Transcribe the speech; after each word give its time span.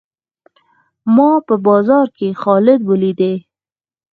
ما 1.15 1.29
په 1.47 1.55
بازار 1.67 2.05
کښي 2.17 2.29
خالد 2.41 2.79
وليدئ. 2.89 3.35